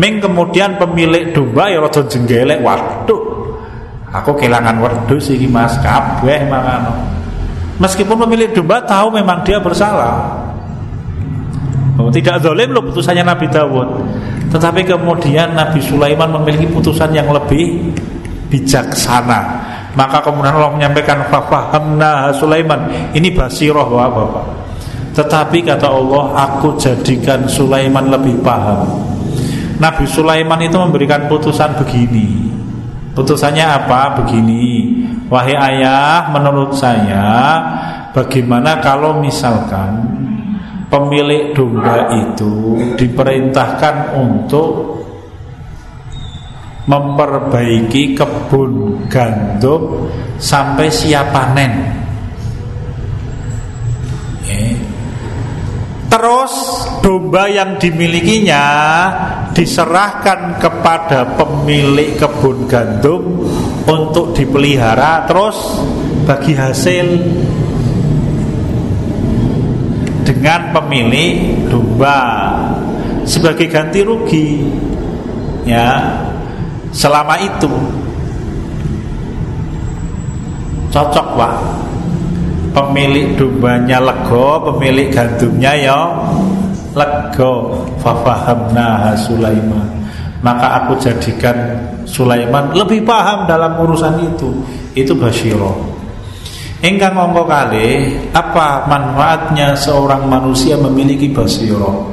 [0.01, 3.38] Ming kemudian pemilik domba ya rada jenggelek, waduh.
[4.09, 6.89] Aku kehilangan wedhus iki Mas, kabeh mangan.
[7.79, 10.49] Meskipun pemilik domba tahu memang dia bersalah.
[11.99, 13.89] Oh, tidak zalim loh putusannya Nabi Dawud.
[14.49, 17.93] Tetapi kemudian Nabi Sulaiman memiliki putusan yang lebih
[18.49, 19.67] bijaksana.
[19.93, 23.13] Maka kemudian Allah menyampaikan fafahamna Sulaiman.
[23.13, 24.47] Ini basiroh Bapak.
[25.19, 28.87] Tetapi kata Allah, aku jadikan Sulaiman lebih paham.
[29.83, 32.48] Nabi Sulaiman itu memberikan putusan begini.
[33.19, 34.23] Putusannya apa?
[34.23, 34.95] Begini.
[35.27, 37.59] Wahai ayah, menurut saya
[38.15, 40.07] bagaimana kalau misalkan
[40.87, 45.03] pemilik domba itu diperintahkan untuk
[46.87, 50.07] memperbaiki kebun gandum
[50.39, 51.99] sampai siap panen.
[56.09, 56.53] Terus
[57.05, 58.65] domba yang dimilikinya
[59.59, 63.43] diserahkan kepada pemilik kebun gandum
[63.91, 65.83] untuk dipelihara terus
[66.23, 67.19] bagi hasil
[70.23, 72.23] dengan pemilik domba.
[73.27, 74.63] Sebagai ganti rugi
[75.67, 76.07] ya
[76.95, 77.75] selama itu
[80.95, 81.55] cocok pak.
[82.79, 85.99] Pemilik dombanya lego pemilik gandumnya ya
[86.97, 89.89] lego fafahamna Sulaiman.
[90.39, 91.57] Maka aku jadikan
[92.07, 94.51] Sulaiman lebih paham dalam urusan itu.
[94.95, 95.99] Itu basyirah
[96.79, 102.07] Engkang ngomong kali apa manfaatnya seorang manusia memiliki basiro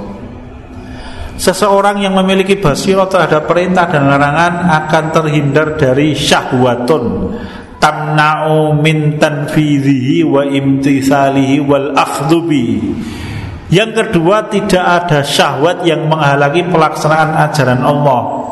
[1.37, 7.35] Seseorang yang memiliki basiro terhadap perintah dan larangan akan terhindar dari syahwatun.
[7.75, 12.79] Tamna'u min tanfidhihi wa imtithalihi wal akhdubi
[13.73, 18.45] Yang kedua tidak ada syahwat yang menghalangi pelaksanaan ajaran Allah.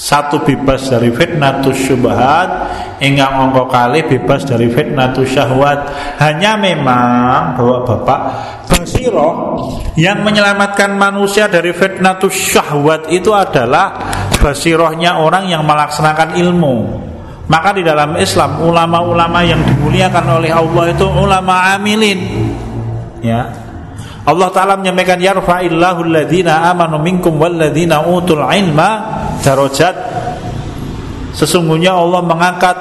[0.00, 2.48] Satu bebas dari fitnatus syubhat
[3.04, 8.20] Ingat ongko kali bebas dari fitnatus syahwat Hanya memang bahwa bapak
[8.64, 9.60] Basiroh
[10.00, 13.92] yang menyelamatkan manusia dari fitnatus syahwat itu adalah
[14.40, 16.76] Basirohnya orang yang melaksanakan ilmu.
[17.50, 22.20] Maka di dalam Islam ulama-ulama yang dimuliakan oleh Allah itu ulama amilin.
[23.20, 23.59] Ya
[24.30, 28.90] Allah Ta'ala menyampaikan Yarfa'illahu alladhina amanu minkum walladhina utul ilma.
[29.42, 29.96] Darajat.
[31.34, 32.76] Sesungguhnya Allah mengangkat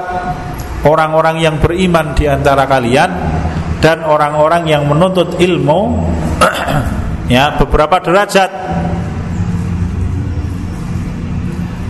[0.79, 3.13] Orang-orang yang beriman di antara kalian
[3.77, 5.79] Dan orang-orang yang menuntut ilmu.
[7.29, 8.49] Ya beberapa derajat.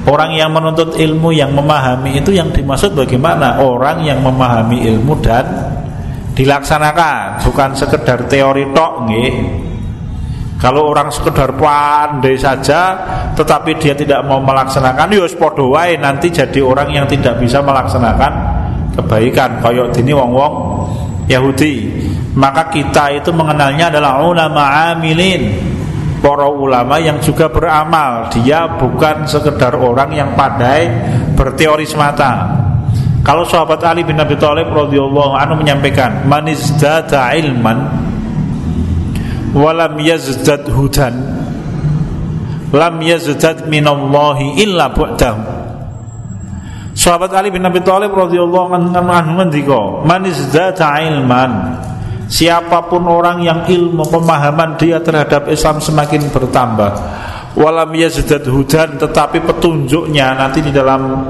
[0.04, 3.64] Orang yang menuntut ilmu yang memahami itu yang dimaksud bagaimana?
[3.64, 5.79] Orang yang memahami ilmu dan
[6.40, 9.34] dilaksanakan bukan sekedar teori tok nggih.
[10.60, 12.96] Kalau orang sekedar pandai saja
[13.36, 18.32] tetapi dia tidak mau melaksanakan ya padha wae nanti jadi orang yang tidak bisa melaksanakan
[18.96, 19.60] kebaikan.
[19.60, 20.54] Kaya dini wong-wong
[21.28, 21.76] Yahudi.
[22.40, 25.76] Maka kita itu mengenalnya adalah ulama amilin.
[26.20, 28.32] Para ulama yang juga beramal.
[28.32, 30.88] Dia bukan sekedar orang yang pandai
[31.36, 32.68] berteori semata
[33.30, 37.78] kalau sahabat Ali bin Abi Thalib radhiyallahu anhu menyampaikan, "Man izdada ilman
[39.54, 41.14] walam yazdad hudan
[42.74, 45.46] lam yazdad minallahi illa bu'dahu."
[46.98, 51.86] Sahabat Ali bin Abi Thalib radhiyallahu anhu ngendika, "Man izdada ilman"
[52.26, 56.94] Siapa pun orang yang ilmu pemahaman dia terhadap Islam semakin bertambah
[57.58, 61.26] Walam yazdad hudan Tetapi petunjuknya nanti di dalam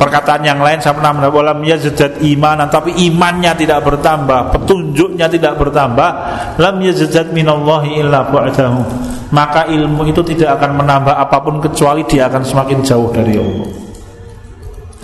[0.00, 6.08] Perkataan yang lain saya pernah walam yazdat imanan tapi imannya tidak bertambah, petunjuknya tidak bertambah,
[6.56, 8.80] lam yazdat minallahi illa ba'dahu.
[9.28, 13.68] Maka ilmu itu tidak akan menambah apa pun kecuali dia akan semakin jauh dari Allah.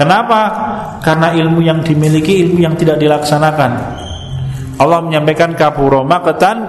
[0.00, 0.40] Kenapa?
[1.04, 3.72] Karena ilmu yang dimiliki ilmu yang tidak dilaksanakan.
[4.80, 6.64] Allah menyampaikan kapuro makatan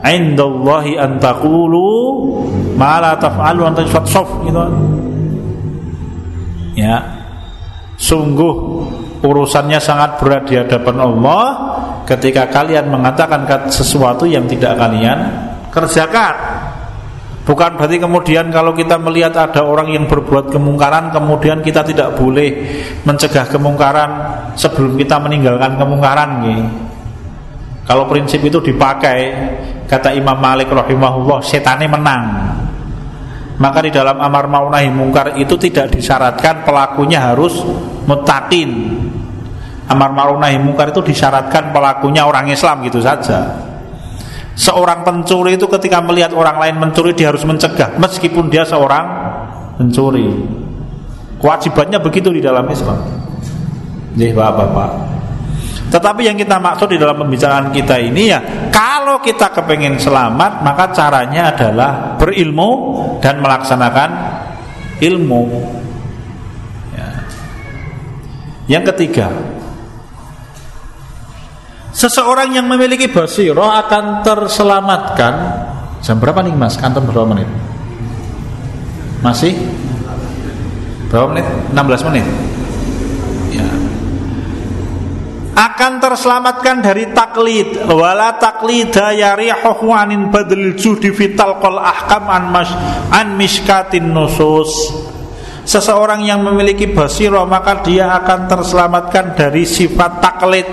[0.00, 1.88] indallahi an taqulu
[2.76, 4.64] ma la taf'alu anta gitu.
[6.76, 7.15] Ya,
[7.96, 8.54] Sungguh
[9.24, 11.44] urusannya sangat berat di hadapan Allah
[12.04, 15.18] ketika kalian mengatakan sesuatu yang tidak kalian
[15.72, 16.34] kerjakan.
[17.46, 22.82] Bukan berarti kemudian kalau kita melihat ada orang yang berbuat kemungkaran kemudian kita tidak boleh
[23.06, 24.10] mencegah kemungkaran
[24.58, 26.66] sebelum kita meninggalkan kemungkaran gitu.
[27.86, 29.18] Kalau prinsip itu dipakai
[29.86, 32.24] kata Imam Malik rahimahullah setannya menang.
[33.56, 37.64] Maka di dalam amar ma'unahi mungkar itu tidak disyaratkan pelakunya harus
[38.04, 39.00] mutakin
[39.86, 43.56] Amar ma'unahi mungkar itu disyaratkan pelakunya orang Islam gitu saja
[44.56, 49.04] Seorang pencuri itu ketika melihat orang lain mencuri dia harus mencegah Meskipun dia seorang
[49.76, 50.28] mencuri.
[51.36, 52.96] Kewajibannya begitu di dalam Islam.
[54.16, 55.15] Jadi bapak-bapak.
[55.86, 58.40] Tetapi yang kita maksud di dalam pembicaraan kita ini ya
[58.74, 62.70] Kalau kita kepengen selamat Maka caranya adalah berilmu
[63.22, 64.10] Dan melaksanakan
[64.98, 65.42] ilmu
[66.90, 67.08] ya.
[68.66, 69.30] Yang ketiga
[71.94, 75.34] Seseorang yang memiliki basiroh akan terselamatkan
[76.02, 76.74] Jam berapa nih mas?
[76.74, 77.48] Kantor berapa menit?
[79.22, 79.54] Masih?
[81.14, 81.46] Berapa menit?
[81.72, 82.26] 16 menit
[83.54, 83.85] Ya
[85.56, 87.80] akan terselamatkan dari taklid.
[87.88, 92.70] Wala taklida yarihuhu anin badil judi vital qol ahkam an mas
[93.08, 94.68] an miskatin nusus.
[95.66, 100.68] Seseorang yang memiliki basiro maka dia akan terselamatkan dari sifat taklid.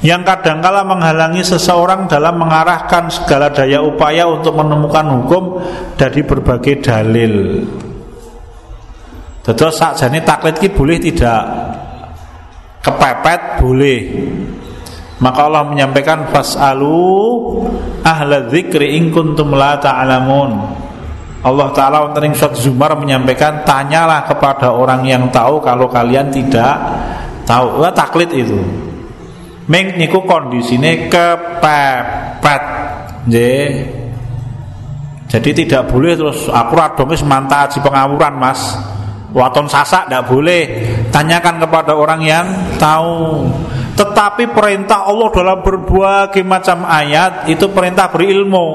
[0.00, 5.44] Yang kadangkala menghalangi seseorang dalam mengarahkan segala daya upaya untuk menemukan hukum
[5.98, 7.34] dari berbagai dalil.
[9.46, 11.65] Terus saat jani taklid ki boleh tidak
[12.86, 14.00] kepepet boleh.
[15.18, 16.94] Maka Allah menyampaikan fasalu
[18.06, 20.84] ahla dzikri in kuntum la ta'lamun.
[21.42, 26.74] Allah taala wonten surat Zumar menyampaikan tanyalah kepada orang yang tahu kalau kalian tidak
[27.46, 27.82] tahu.
[27.82, 28.58] Wah, taklid itu.
[29.66, 32.62] Meng niku kondisine kepepet.
[33.26, 33.70] Nggih.
[35.26, 38.78] Jadi tidak boleh terus aku radong wis mantap pengawuran Mas
[39.36, 40.64] Waton sasak tidak boleh.
[41.12, 42.46] Tanyakan kepada orang yang
[42.80, 43.44] tahu.
[43.92, 48.68] Tetapi perintah Allah dalam berbagai macam ayat Itu perintah berilmu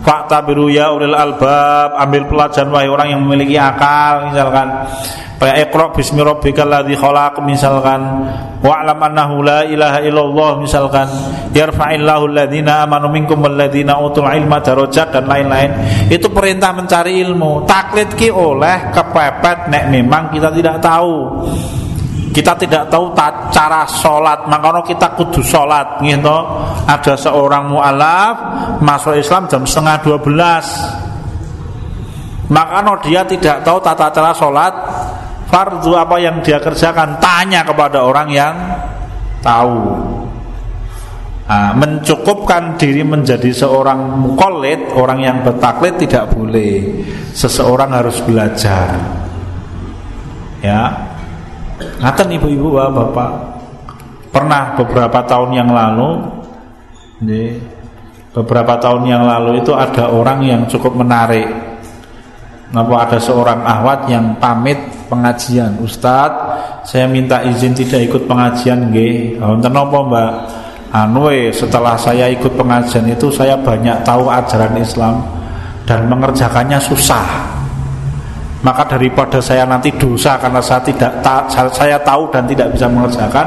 [0.00, 4.68] Faktabiru ya ulil albab Ambil pelajaran wahai orang yang memiliki akal Misalkan
[5.40, 8.28] Kayak Iqra bismi rabbikal ladzi khalaq misalkan
[8.60, 11.08] wa'lam annahu la ilaha illallah misalkan
[11.56, 15.72] yarfa'illahu alladhina amanu minkum walladhina utul ilma darajat dan lain-lain.
[16.12, 17.64] Itu perintah mencari ilmu.
[17.64, 21.48] Taklid ki oleh kepepet nek memang kita tidak tahu.
[22.30, 23.10] Kita tidak tahu
[23.50, 24.46] cara sholat.
[24.46, 26.36] Makanya kita kudu sholat gitu.
[26.86, 28.34] Ada seorang mu'alaf
[28.78, 30.66] Masuk Islam jam setengah dua belas.
[32.46, 34.74] Makanya dia tidak tahu tata cara sholat.
[35.50, 37.18] Fardu apa yang dia kerjakan?
[37.18, 38.54] Tanya kepada orang yang
[39.42, 39.98] tahu.
[41.50, 47.02] Nah, mencukupkan diri menjadi seorang mukolit orang yang bertaklid tidak boleh.
[47.34, 48.94] Seseorang harus belajar.
[50.62, 51.09] Ya
[52.00, 53.30] ngaten ibu-ibu bapak.
[54.30, 56.22] Pernah beberapa tahun yang lalu
[58.30, 61.46] beberapa tahun yang lalu itu ada orang yang cukup menarik.
[62.70, 64.78] Kenapa ada seorang ahwat yang pamit
[65.10, 65.74] pengajian.
[65.82, 69.42] Ustadz saya minta izin tidak ikut pengajian nggih.
[69.42, 70.32] Napa Mbak?
[70.90, 75.22] Anu setelah saya ikut pengajian itu saya banyak tahu ajaran Islam
[75.86, 77.26] dan mengerjakannya susah
[78.60, 83.46] maka daripada saya nanti dosa karena saya tidak ta, saya tahu dan tidak bisa mengerjakan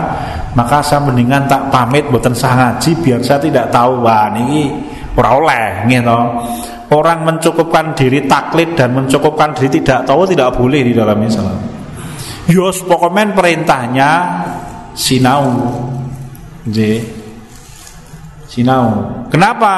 [0.58, 4.74] maka saya mendingan tak pamit buatan sah ngaji biar saya tidak tahu wah ini
[5.14, 6.20] ora oleh gitu
[6.94, 11.58] Orang mencukupkan diri taklid dan mencukupkan diri tidak tahu tidak boleh di dalam Islam.
[12.46, 14.10] Yos pokoknya perintahnya
[14.94, 15.74] sinau.
[16.70, 17.02] J.
[18.54, 19.10] Sinau.
[19.34, 19.74] Kenapa?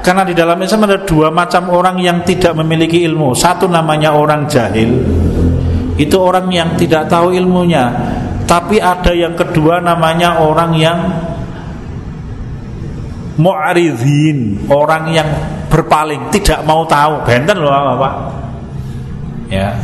[0.00, 3.36] Karena di dalam Islam ada dua macam orang yang tidak memiliki ilmu.
[3.36, 4.88] Satu namanya orang jahil.
[6.00, 7.92] Itu orang yang tidak tahu ilmunya.
[8.48, 10.98] Tapi ada yang kedua namanya orang yang
[13.36, 15.28] mu'aridhin orang yang
[15.68, 18.14] berpaling tidak mau tahu benten loh Bapak
[19.52, 19.76] ya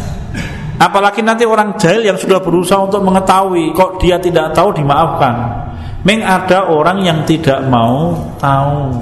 [0.80, 5.68] apalagi nanti orang jahil yang sudah berusaha untuk mengetahui kok dia tidak tahu dimaafkan
[6.02, 8.98] Meng ada orang yang tidak mau tahu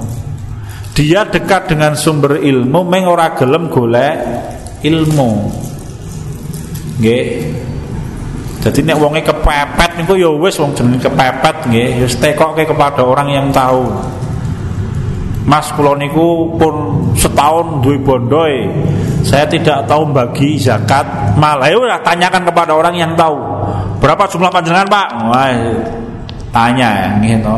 [0.91, 4.15] dia dekat dengan sumber ilmu meng ora gelem golek
[4.83, 5.31] ilmu
[6.99, 7.25] nggih
[8.61, 13.33] jadi nek wonge kepepet niku ya wis wong jenenge kepepet nggih ya tekoke kepada orang
[13.33, 13.87] yang tahu
[15.41, 18.69] Mas kula niku pun setahun duwe bondoi.
[19.25, 23.41] Saya tidak tahu bagi zakat malah ya tanyakan kepada orang yang tahu.
[23.97, 25.07] Berapa jumlah panjenengan, Pak?
[25.29, 25.49] Wah,
[26.51, 27.55] tanya ya gitu.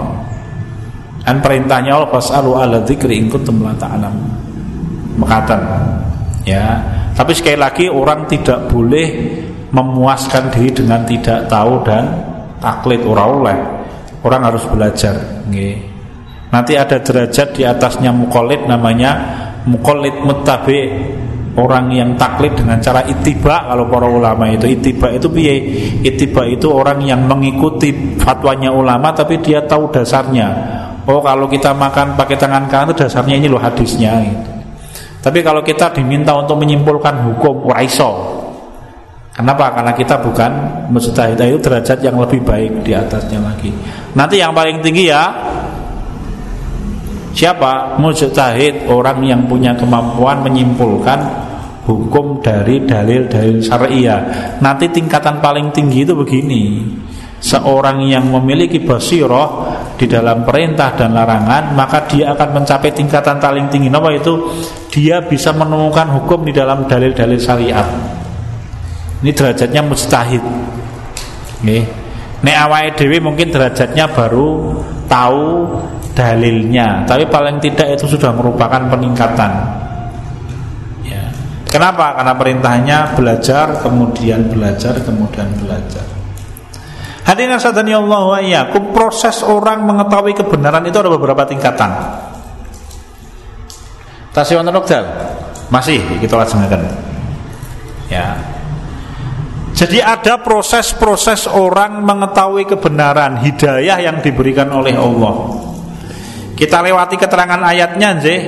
[1.24, 4.16] Kan perintahnya Allah fasalu ala dzikri in kuntum la ta'lam.
[6.44, 6.82] Ya.
[7.14, 9.08] Tapi sekali lagi orang tidak boleh
[9.74, 12.04] memuaskan diri dengan tidak tahu dan
[12.60, 13.58] taklid ora oleh.
[14.24, 15.20] Orang harus belajar,
[15.52, 15.76] nggih.
[16.54, 19.12] Nanti ada derajat di atasnya mukolid namanya
[19.66, 20.86] mukolid mutabi
[21.54, 25.56] orang yang taklid dengan cara itiba kalau para ulama itu itiba itu piye
[26.02, 30.50] itiba itu orang yang mengikuti fatwanya ulama tapi dia tahu dasarnya
[31.06, 34.50] oh kalau kita makan pakai tangan kanan itu dasarnya ini loh hadisnya gitu.
[35.24, 38.44] Tapi kalau kita diminta untuk menyimpulkan hukum waiso
[39.34, 39.74] Kenapa?
[39.74, 40.52] Karena kita bukan
[40.94, 43.74] mujtahid itu derajat yang lebih baik di atasnya lagi.
[44.14, 45.34] Nanti yang paling tinggi ya
[47.34, 47.98] siapa?
[48.00, 51.20] Mujtahid, orang yang punya kemampuan menyimpulkan
[51.84, 54.22] hukum dari dalil-dalil syariah.
[54.64, 56.64] Nanti tingkatan paling tinggi itu begini.
[57.44, 59.68] Seorang yang memiliki basiroh
[60.00, 63.92] di dalam perintah dan larangan, maka dia akan mencapai tingkatan paling tinggi.
[63.92, 64.48] Apa itu?
[64.88, 67.84] Dia bisa menemukan hukum di dalam dalil-dalil syariat.
[69.20, 70.44] Ini derajatnya mustahid.
[71.68, 71.84] Nih,
[72.44, 74.80] nek awake dhewe mungkin derajatnya baru
[75.12, 75.44] tahu
[76.14, 79.52] dalilnya, tapi paling tidak itu sudah merupakan peningkatan.
[81.06, 81.26] Ya.
[81.68, 82.14] Kenapa?
[82.14, 86.06] Karena perintahnya belajar, kemudian belajar, kemudian belajar.
[87.24, 91.92] Hadirin sadani Allah wa iyyakum, proses orang mengetahui kebenaran itu ada beberapa tingkatan.
[94.34, 94.74] Tasih wonten
[95.70, 96.82] Masih kita laksanakan.
[98.12, 98.38] Ya,
[99.74, 105.34] jadi ada proses-proses orang mengetahui kebenaran hidayah yang diberikan oleh Allah.
[106.54, 108.42] Kita lewati keterangan ayatnya nzih.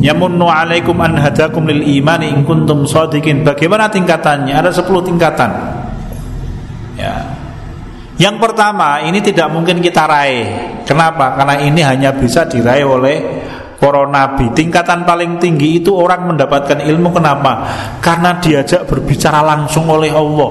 [0.00, 3.44] Yamunnu alaikum an hadakum lil imani in kuntum shadiqin.
[3.44, 4.56] Bagaimana tingkatannya?
[4.56, 5.50] Ada 10 tingkatan.
[6.96, 7.36] Ya.
[8.20, 10.46] Yang pertama, ini tidak mungkin kita raih.
[10.84, 11.36] Kenapa?
[11.36, 13.16] Karena ini hanya bisa diraih oleh
[13.80, 17.64] para nabi tingkatan paling tinggi itu orang mendapatkan ilmu kenapa
[18.04, 20.50] karena diajak berbicara langsung oleh Allah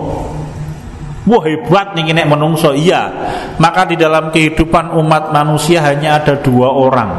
[1.30, 2.74] wah hebat nih nek menungso.
[2.74, 3.14] Iya.
[3.62, 7.12] Maka di dalam kehidupan umat manusia hanya ada dua orang.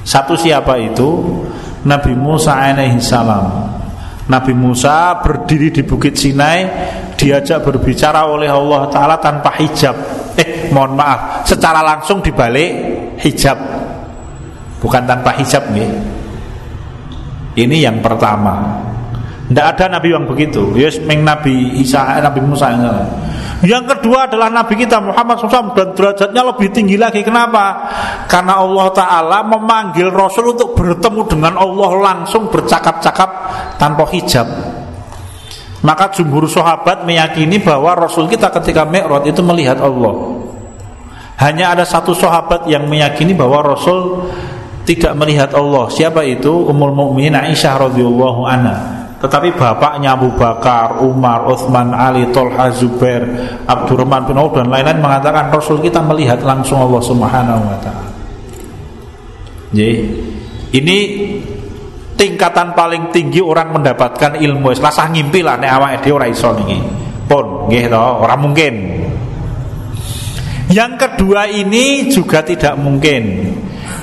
[0.00, 1.38] Satu siapa itu?
[1.84, 3.68] Nabi Musa alaihi salam.
[4.30, 6.64] Nabi Musa berdiri di Bukit Sinai
[7.18, 9.96] diajak berbicara oleh Allah Ta'ala tanpa hijab.
[10.40, 12.70] Eh mohon maaf secara langsung dibalik
[13.20, 13.58] hijab.
[14.80, 15.90] Bukan tanpa hijab nih.
[17.60, 18.88] Ini yang pertama.
[19.50, 20.78] Tidak ada nabi yang begitu.
[20.78, 22.70] Yes, meng Nabi Isa, eh, Nabi Musa
[23.60, 27.20] yang kedua adalah Nabi kita Muhammad SAW dan derajatnya lebih tinggi lagi.
[27.20, 27.92] Kenapa?
[28.24, 33.30] Karena Allah Ta'ala memanggil Rasul untuk bertemu dengan Allah langsung bercakap-cakap
[33.76, 34.48] tanpa hijab.
[35.84, 40.40] Maka jumhur sahabat meyakini bahwa Rasul kita ketika Mi'raj itu melihat Allah.
[41.36, 44.24] Hanya ada satu sahabat yang meyakini bahwa Rasul
[44.88, 45.88] tidak melihat Allah.
[45.92, 46.48] Siapa itu?
[46.48, 49.09] Ummul Mukminin Aisyah radhiyallahu anha.
[49.20, 53.20] Tetapi bapaknya Abu Bakar, Umar, Uthman, Ali, Tolha, Zubair,
[53.68, 58.08] Abdurrahman bin Auf dan lain-lain mengatakan Rasul kita melihat langsung Allah Subhanahu wa taala.
[59.76, 59.92] Jadi,
[60.72, 60.98] ini
[62.16, 64.72] tingkatan paling tinggi orang mendapatkan ilmu.
[64.72, 66.78] Rasa ngimpi lah nek awake dhewe ora iso niki.
[67.28, 68.74] Pun nggih to, ora mungkin.
[70.72, 73.52] Yang kedua ini juga tidak mungkin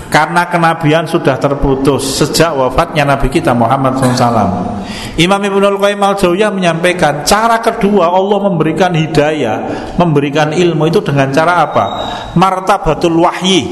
[0.08, 4.80] karena kenabian sudah terputus sejak wafatnya Nabi kita Muhammad SAW.
[5.20, 11.28] Imam Ibnul Qayyim al Jauziyah menyampaikan cara kedua Allah memberikan hidayah, memberikan ilmu itu dengan
[11.36, 11.86] cara apa?
[12.40, 13.68] Martabatul wahyi.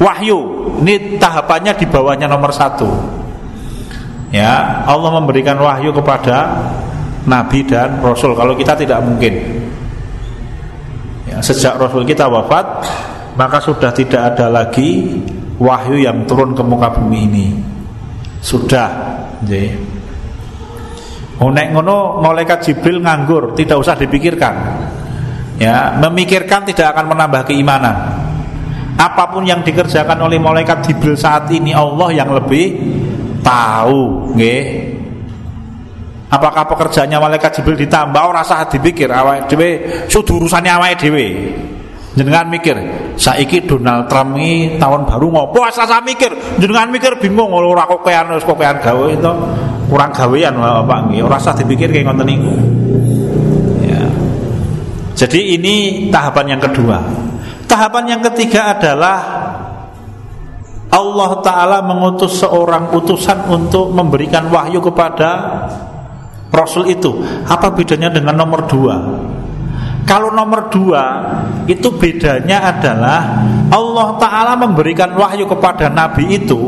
[0.00, 0.38] Wahyu,
[0.80, 2.88] ini tahapannya di bawahnya nomor satu.
[4.32, 6.64] Ya, Allah memberikan wahyu kepada
[7.28, 8.32] Nabi dan Rasul.
[8.32, 9.60] Kalau kita tidak mungkin.
[11.28, 12.80] Ya, sejak Rasul kita wafat,
[13.40, 15.16] maka sudah tidak ada lagi
[15.56, 17.46] wahyu yang turun ke muka bumi ini.
[18.44, 19.96] Sudah, nggih.
[21.40, 24.54] Nek ngono malaikat Jibril nganggur, tidak usah dipikirkan.
[25.56, 27.96] Ya, memikirkan tidak akan menambah keimanan.
[29.00, 32.76] Apa pun yang dikerjakan oleh malaikat Jibril saat ini Allah yang lebih
[33.40, 34.64] tahu, nggih.
[36.28, 39.70] Apakah pekerjaannya malaikat Jibril ditambah ora sah dipikir awake dhewe
[40.12, 41.26] sudah urusannya awake dhewe.
[42.10, 42.74] Jenengan mikir,
[43.14, 46.34] saiki Donald Trump ini tahun baru ngopo asal mikir.
[46.58, 49.32] Jenengan mikir bingung ora kokean wis kokean gawe itu
[49.86, 51.22] kurang gawean Pak nggih.
[51.22, 52.54] Ora usah dipikir kayak ngoten niku.
[53.86, 54.02] Ya.
[55.14, 55.74] Jadi ini
[56.10, 56.98] tahapan yang kedua.
[57.70, 59.18] Tahapan yang ketiga adalah
[60.90, 65.62] Allah Ta'ala mengutus seorang utusan untuk memberikan wahyu kepada
[66.50, 68.98] Rasul itu Apa bedanya dengan nomor dua
[70.10, 71.22] kalau nomor dua
[71.70, 76.58] itu bedanya adalah Allah Ta'ala memberikan wahyu kepada Nabi itu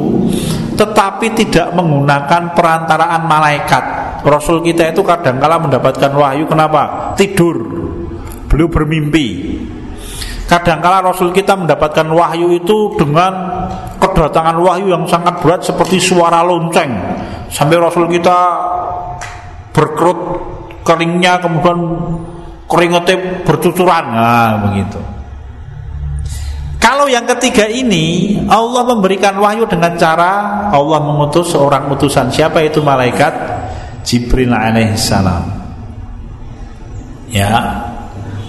[0.72, 3.84] Tetapi tidak menggunakan perantaraan malaikat.
[4.24, 7.12] Rasul kita itu kadang kala mendapatkan wahyu kenapa?
[7.14, 7.60] Tidur.
[8.48, 9.58] Beliau bermimpi.
[10.48, 13.32] Kadangkala Rasul kita mendapatkan wahyu itu dengan
[14.00, 16.90] kedatangan wahyu yang sangat berat seperti suara lonceng.
[17.52, 18.38] Sampai Rasul kita
[19.76, 20.18] berkerut
[20.82, 21.78] keringnya kemudian
[22.72, 25.00] keringetnya bercucuran nah begitu
[26.82, 32.82] Kalau yang ketiga ini Allah memberikan wahyu dengan cara Allah mengutus seorang utusan siapa itu
[32.82, 33.30] malaikat
[34.02, 35.44] Jibril alaihissalam.
[37.30, 37.50] Ya.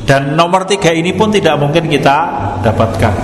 [0.03, 2.17] Dan nomor tiga ini pun tidak mungkin kita
[2.65, 3.15] dapatkan.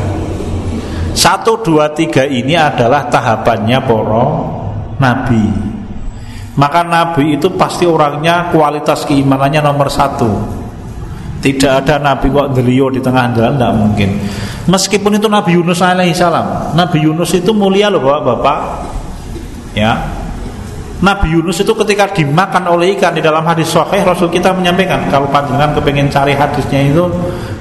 [1.12, 4.26] Satu, dua, tiga ini adalah tahapannya poro
[5.02, 5.46] nabi.
[6.56, 10.32] Maka nabi itu pasti orangnya kualitas keimanannya nomor satu
[11.40, 14.10] tidak ada Nabi kok delio di tengah jalan tidak mungkin.
[14.68, 16.76] Meskipun itu Nabi Yunus alaihissalam.
[16.76, 18.60] Nabi Yunus itu mulia loh bapak-bapak.
[19.74, 19.96] Ya.
[21.00, 25.32] Nabi Yunus itu ketika dimakan oleh ikan di dalam hadis sahih Rasul kita menyampaikan kalau
[25.32, 27.08] panjenengan kepengen cari hadisnya itu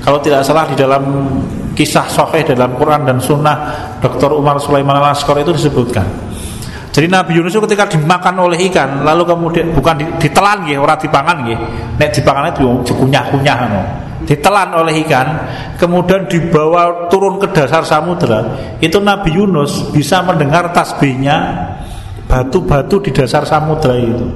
[0.03, 1.31] kalau tidak salah di dalam
[1.79, 3.57] kisah sahih dalam Quran dan Sunnah
[4.03, 4.35] Dr.
[4.35, 6.28] Umar Sulaiman al itu disebutkan
[6.89, 11.37] jadi Nabi Yunus itu ketika dimakan oleh ikan, lalu kemudian bukan ditelan gitu, orang dipangan
[11.45, 11.65] gitu.
[12.01, 13.83] Nek dipangan itu dikunyah-kunyah no.
[14.25, 15.27] Ditelan oleh ikan,
[15.77, 18.45] kemudian dibawa turun ke dasar samudera.
[18.81, 21.37] Itu Nabi Yunus bisa mendengar tasbihnya
[22.29, 24.27] batu-batu di dasar samudera itu.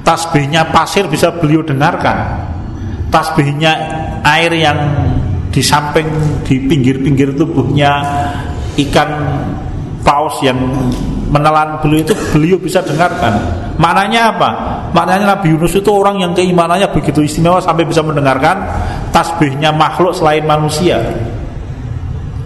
[0.00, 2.48] Tasbihnya pasir bisa beliau dengarkan.
[3.12, 3.72] Tasbihnya
[4.24, 4.78] air yang
[5.50, 6.06] di samping
[6.46, 8.02] di pinggir-pinggir tubuhnya
[8.78, 9.10] ikan
[10.00, 10.56] paus yang
[11.30, 13.38] menelan beliau itu beliau bisa dengarkan.
[13.78, 14.50] Maknanya apa?
[14.92, 18.60] Maknanya Nabi Yunus itu orang yang keimanannya begitu istimewa sampai bisa mendengarkan
[19.14, 20.98] tasbihnya makhluk selain manusia.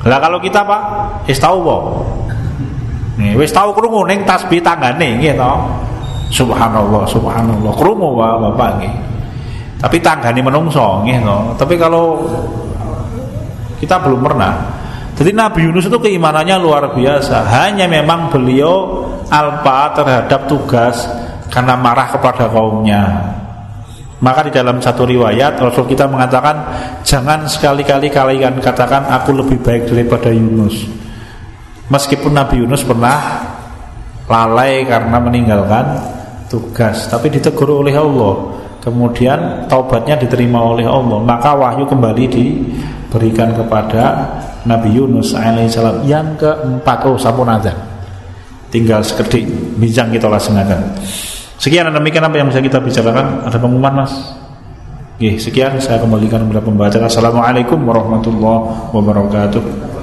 [0.04, 0.82] Lah kalau kita Pak,
[1.24, 1.64] wis tahu.
[3.14, 5.52] Nih, wis tahu krungu ning tasbih tanggane nggih to.
[6.34, 7.72] Subhanallah, subhanallah.
[7.72, 8.94] Krungu Pak Bapak nggih.
[9.80, 11.38] Tapi tanggane menungso nggih to.
[11.56, 12.20] Tapi kalau
[13.80, 14.73] kita belum pernah
[15.14, 17.46] jadi Nabi Yunus itu keimanannya luar biasa.
[17.46, 21.06] Hanya memang beliau alpa terhadap tugas
[21.54, 23.02] karena marah kepada kaumnya.
[24.18, 26.56] Maka di dalam satu riwayat Rasul kita mengatakan
[27.06, 30.82] jangan sekali-kali kalian katakan aku lebih baik daripada Yunus.
[31.92, 33.44] Meskipun Nabi Yunus pernah
[34.26, 35.84] lalai karena meninggalkan
[36.48, 38.64] tugas, tapi ditegur oleh Allah.
[38.80, 42.24] Kemudian taubatnya diterima oleh Allah, maka wahyu kembali
[43.14, 44.26] diberikan kepada
[44.66, 47.78] Nabi Yunus alaihissalam yang keempat oh sampun azan.
[48.74, 49.46] Tinggal sekedik
[49.78, 50.98] bijang kita laksanakan
[51.62, 53.46] sekian demikian apa yang bisa kita bicarakan?
[53.46, 54.12] Ada pengumuman mas?
[55.14, 55.78] Oke, sekian.
[55.78, 56.98] Saya kembalikan kepada pembaca.
[56.98, 59.93] Assalamualaikum warahmatullahi wabarakatuh